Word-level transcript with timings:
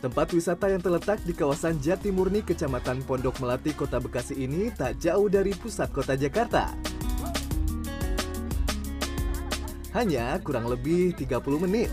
Tempat 0.00 0.32
wisata 0.32 0.72
yang 0.72 0.80
terletak 0.80 1.20
di 1.28 1.36
kawasan 1.36 1.76
Jatimurni, 1.76 2.40
Kecamatan 2.40 3.04
Pondok 3.04 3.36
Melati, 3.36 3.76
Kota 3.76 4.00
Bekasi 4.00 4.32
ini 4.32 4.72
tak 4.72 4.96
jauh 4.96 5.28
dari 5.28 5.52
pusat 5.52 5.92
kota 5.92 6.16
Jakarta. 6.16 6.72
Hanya 9.92 10.40
kurang 10.40 10.72
lebih 10.72 11.12
30 11.20 11.68
menit. 11.68 11.92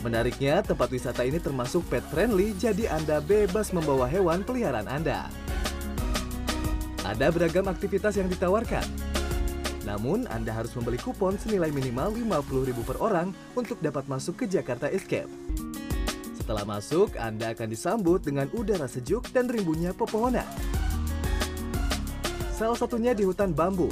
Menariknya, 0.00 0.64
tempat 0.64 0.88
wisata 0.88 1.28
ini 1.28 1.36
termasuk 1.36 1.84
pet 1.92 2.00
friendly, 2.08 2.56
jadi 2.56 2.88
Anda 2.88 3.20
bebas 3.20 3.76
membawa 3.76 4.08
hewan 4.08 4.40
peliharaan 4.40 4.88
Anda. 4.88 5.28
Ada 7.04 7.28
beragam 7.28 7.68
aktivitas 7.68 8.16
yang 8.16 8.32
ditawarkan. 8.32 8.88
Namun, 9.84 10.24
Anda 10.32 10.56
harus 10.56 10.72
membeli 10.72 10.96
kupon 10.96 11.36
senilai 11.36 11.68
minimal 11.68 12.16
Rp50.000 12.16 12.80
per 12.80 12.96
orang 12.96 13.28
untuk 13.52 13.76
dapat 13.84 14.08
masuk 14.08 14.40
ke 14.40 14.44
Jakarta 14.48 14.88
Escape. 14.88 15.28
Setelah 16.50 16.66
masuk, 16.66 17.14
Anda 17.14 17.54
akan 17.54 17.70
disambut 17.70 18.26
dengan 18.26 18.50
udara 18.50 18.90
sejuk 18.90 19.30
dan 19.30 19.46
rimbunya 19.46 19.94
pepohonan. 19.94 20.42
Salah 22.50 22.74
satunya 22.74 23.14
di 23.14 23.22
hutan 23.22 23.54
bambu. 23.54 23.86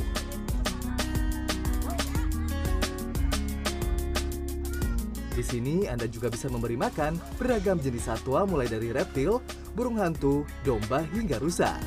Di 5.38 5.44
sini 5.46 5.86
Anda 5.86 6.10
juga 6.10 6.34
bisa 6.34 6.50
memberi 6.50 6.74
makan 6.74 7.22
beragam 7.38 7.78
jenis 7.78 8.10
satwa 8.10 8.42
mulai 8.42 8.66
dari 8.66 8.90
reptil, 8.90 9.38
burung 9.78 10.02
hantu, 10.02 10.42
domba 10.66 11.06
hingga 11.14 11.38
rusa. 11.38 11.78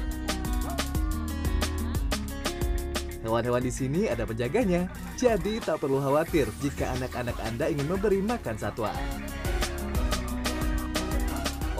Hewan-hewan 3.27 3.59
di 3.59 3.75
sini 3.75 4.07
ada 4.07 4.23
penjaganya, 4.23 4.87
jadi 5.19 5.59
tak 5.59 5.83
perlu 5.83 5.99
khawatir 5.99 6.47
jika 6.63 6.95
anak-anak 6.95 7.35
Anda 7.43 7.67
ingin 7.67 7.91
memberi 7.91 8.23
makan 8.23 8.55
satwa. 8.55 8.95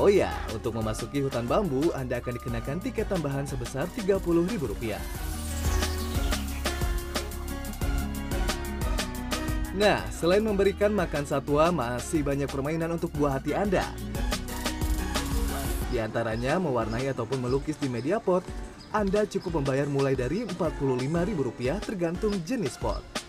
Oh 0.02 0.10
ya, 0.10 0.34
untuk 0.50 0.74
memasuki 0.74 1.22
hutan 1.22 1.46
bambu, 1.46 1.94
Anda 1.94 2.18
akan 2.18 2.42
dikenakan 2.42 2.82
tiket 2.82 3.06
tambahan 3.06 3.46
sebesar 3.46 3.86
Rp30.000. 3.94 4.98
Nah, 9.78 10.02
selain 10.10 10.42
memberikan 10.42 10.90
makan 10.90 11.22
satwa, 11.30 11.70
masih 11.70 12.26
banyak 12.26 12.50
permainan 12.50 12.98
untuk 12.98 13.14
buah 13.14 13.38
hati 13.38 13.54
Anda. 13.54 13.86
Di 15.94 16.02
antaranya 16.02 16.58
mewarnai 16.58 17.06
ataupun 17.14 17.38
melukis 17.38 17.78
di 17.78 17.86
media 17.86 18.18
pot, 18.18 18.42
Anda 18.90 19.30
cukup 19.30 19.62
membayar 19.62 19.86
mulai 19.86 20.18
dari 20.18 20.50
Rp45.000 20.50 21.78
tergantung 21.78 22.34
jenis 22.42 22.74
pot. 22.82 23.21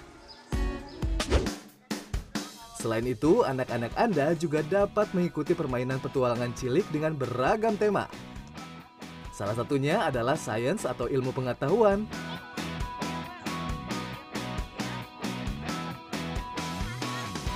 Selain 2.83 3.06
itu, 3.06 3.47
anak-anak 3.47 3.94
Anda 3.94 4.34
juga 4.34 4.58
dapat 4.66 5.14
mengikuti 5.14 5.55
permainan 5.55 6.02
petualangan 6.02 6.50
cilik 6.50 6.83
dengan 6.91 7.14
beragam 7.14 7.78
tema. 7.78 8.11
Salah 9.30 9.55
satunya 9.55 10.02
adalah 10.02 10.34
sains 10.34 10.83
atau 10.83 11.06
ilmu 11.06 11.30
pengetahuan. 11.30 12.11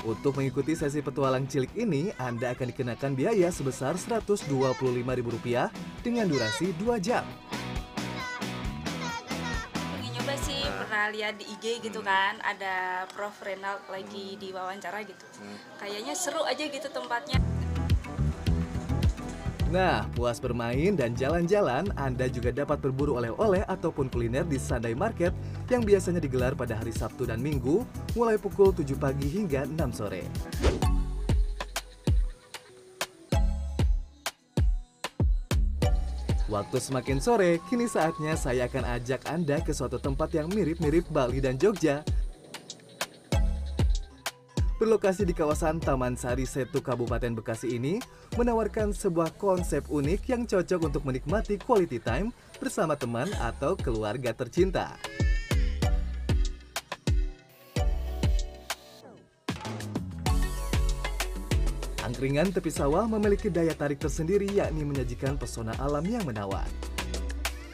Untuk 0.06 0.38
mengikuti 0.38 0.78
sesi 0.78 1.02
petualang 1.02 1.50
cilik 1.50 1.74
ini, 1.74 2.14
Anda 2.22 2.54
akan 2.54 2.70
dikenakan 2.70 3.18
biaya 3.18 3.50
sebesar 3.50 3.98
Rp125.000 3.98 5.74
dengan 6.06 6.30
durasi 6.30 6.70
2 6.78 7.02
jam. 7.02 7.26
Pernah 10.96 11.12
lihat 11.12 11.36
di 11.36 11.44
IG 11.44 11.84
gitu 11.84 12.00
kan, 12.00 12.40
ada 12.40 13.04
Prof 13.12 13.36
Renald 13.44 13.84
lagi 13.92 14.32
di 14.40 14.48
wawancara 14.48 15.04
gitu. 15.04 15.28
Kayaknya 15.76 16.16
seru 16.16 16.40
aja 16.40 16.64
gitu 16.64 16.88
tempatnya. 16.88 17.36
Nah, 19.68 20.08
puas 20.16 20.40
bermain 20.40 20.96
dan 20.96 21.12
jalan-jalan, 21.12 21.92
Anda 22.00 22.32
juga 22.32 22.48
dapat 22.48 22.80
berburu 22.80 23.20
oleh-oleh 23.20 23.68
ataupun 23.68 24.08
kuliner 24.08 24.48
di 24.48 24.56
Sunday 24.56 24.96
Market 24.96 25.36
yang 25.68 25.84
biasanya 25.84 26.16
digelar 26.16 26.56
pada 26.56 26.80
hari 26.80 26.96
Sabtu 26.96 27.28
dan 27.28 27.44
Minggu, 27.44 27.84
mulai 28.16 28.40
pukul 28.40 28.72
7 28.72 28.96
pagi 28.96 29.28
hingga 29.28 29.68
6 29.68 30.00
sore. 30.00 30.24
Waktu 36.46 36.78
semakin 36.78 37.18
sore, 37.18 37.58
kini 37.66 37.90
saatnya 37.90 38.38
saya 38.38 38.70
akan 38.70 38.86
ajak 38.86 39.26
Anda 39.26 39.58
ke 39.58 39.74
suatu 39.74 39.98
tempat 39.98 40.30
yang 40.30 40.46
mirip-mirip 40.46 41.10
Bali 41.10 41.42
dan 41.42 41.58
Jogja. 41.58 42.06
Berlokasi 44.78 45.26
di 45.26 45.34
kawasan 45.34 45.82
Taman 45.82 46.14
Sari 46.14 46.46
Setu 46.46 46.78
Kabupaten 46.78 47.34
Bekasi 47.34 47.74
ini, 47.74 47.98
menawarkan 48.38 48.94
sebuah 48.94 49.34
konsep 49.34 49.90
unik 49.90 50.22
yang 50.30 50.46
cocok 50.46 50.80
untuk 50.86 51.02
menikmati 51.02 51.58
quality 51.58 51.98
time 51.98 52.30
bersama 52.62 52.94
teman 52.94 53.26
atau 53.42 53.74
keluarga 53.74 54.30
tercinta. 54.30 54.94
Angkringan 62.06 62.54
tepi 62.54 62.70
sawah 62.70 63.02
memiliki 63.10 63.50
daya 63.50 63.74
tarik 63.74 63.98
tersendiri 63.98 64.46
yakni 64.54 64.86
menyajikan 64.86 65.34
pesona 65.34 65.74
alam 65.82 66.06
yang 66.06 66.22
menawan. 66.22 66.62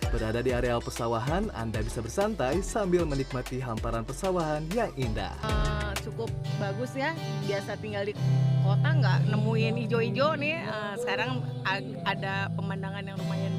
Berada 0.08 0.40
di 0.40 0.56
areal 0.56 0.80
persawahan, 0.80 1.52
Anda 1.52 1.84
bisa 1.84 2.00
bersantai 2.00 2.64
sambil 2.64 3.04
menikmati 3.04 3.60
hamparan 3.60 4.08
persawahan 4.08 4.64
yang 4.72 4.88
indah. 4.96 5.36
Uh, 5.44 5.92
cukup 6.00 6.32
bagus 6.56 6.96
ya, 6.96 7.12
biasa 7.44 7.76
tinggal 7.76 8.08
di 8.08 8.16
kota 8.64 8.88
nggak 8.88 9.28
nemuin 9.28 9.74
hijau-hijau 9.84 10.32
nih, 10.40 10.64
uh, 10.64 10.96
sekarang 10.96 11.44
ada 12.08 12.48
pemandangan 12.56 13.04
yang 13.04 13.20
lumayan 13.20 13.52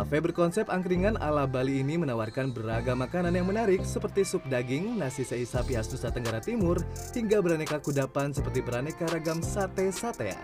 Kafe 0.00 0.16
berkonsep 0.16 0.72
angkringan 0.72 1.20
ala 1.20 1.44
Bali 1.44 1.84
ini 1.84 2.00
menawarkan 2.00 2.56
beragam 2.56 3.04
makanan 3.04 3.36
yang 3.36 3.44
menarik 3.44 3.84
seperti 3.84 4.24
sup 4.24 4.40
daging, 4.48 4.96
nasi 4.96 5.28
sei 5.28 5.44
sapi 5.44 5.76
khas 5.76 5.92
Nusa 5.92 6.08
Tenggara 6.08 6.40
Timur, 6.40 6.80
hingga 7.12 7.44
beraneka 7.44 7.76
kudapan 7.84 8.32
seperti 8.32 8.64
beraneka 8.64 9.04
ragam 9.12 9.44
sate-satean. 9.44 10.40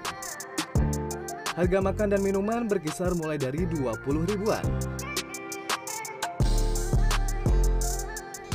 Harga 1.57 1.79
makan 1.81 2.09
dan 2.13 2.21
minuman 2.21 2.69
berkisar 2.69 3.17
mulai 3.17 3.41
dari 3.41 3.65
20 3.65 4.29
ribuan. 4.29 4.61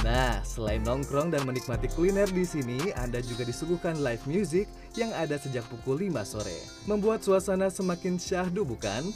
Nah, 0.05 0.37
selain 0.45 0.85
nongkrong 0.85 1.33
dan 1.33 1.41
menikmati 1.49 1.89
kuliner 1.97 2.29
di 2.29 2.45
sini, 2.45 2.93
Anda 2.93 3.25
juga 3.25 3.41
disuguhkan 3.41 4.05
live 4.05 4.21
music 4.29 4.69
yang 4.93 5.09
ada 5.17 5.33
sejak 5.41 5.65
pukul 5.65 5.97
5 5.97 6.21
sore. 6.29 6.61
Membuat 6.85 7.25
suasana 7.25 7.73
semakin 7.73 8.21
syahdu 8.21 8.61
bukan? 8.61 9.09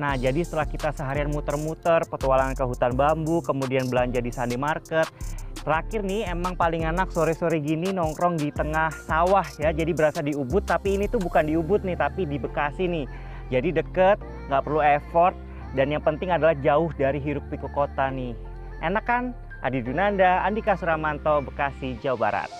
Nah, 0.00 0.16
jadi 0.16 0.40
setelah 0.40 0.64
kita 0.64 0.88
seharian 0.96 1.28
muter-muter, 1.28 2.08
petualangan 2.08 2.56
ke 2.56 2.64
hutan 2.64 2.96
bambu, 2.96 3.44
kemudian 3.44 3.92
belanja 3.92 4.24
di 4.24 4.32
Sunday 4.32 4.56
Market, 4.56 5.04
terakhir 5.60 6.00
nih 6.00 6.32
emang 6.32 6.56
paling 6.56 6.88
enak 6.88 7.12
sore-sore 7.12 7.60
gini 7.60 7.92
nongkrong 7.92 8.40
di 8.40 8.48
tengah 8.48 8.88
sawah 8.88 9.44
ya. 9.60 9.68
Jadi 9.68 9.92
berasa 9.92 10.24
di 10.24 10.32
Ubud, 10.32 10.64
tapi 10.64 10.96
ini 10.96 11.12
tuh 11.12 11.20
bukan 11.20 11.44
di 11.44 11.60
Ubud 11.60 11.84
nih, 11.84 12.00
tapi 12.00 12.24
di 12.24 12.40
Bekasi 12.40 12.88
nih. 12.88 13.06
Jadi 13.52 13.68
deket, 13.68 14.16
nggak 14.48 14.62
perlu 14.64 14.80
effort, 14.80 15.36
dan 15.76 15.92
yang 15.92 16.00
penting 16.00 16.32
adalah 16.32 16.56
jauh 16.56 16.88
dari 16.96 17.20
hiruk 17.20 17.44
pikuk 17.52 17.72
kota 17.76 18.08
nih. 18.08 18.32
Enak 18.80 19.04
kan? 19.04 19.36
Adi 19.60 19.84
Dunanda, 19.84 20.42
Andika 20.42 20.74
Suramanto, 20.74 21.44
Bekasi, 21.44 22.00
Jawa 22.00 22.18
Barat. 22.18 22.50